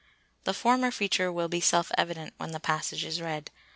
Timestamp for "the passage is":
2.53-3.21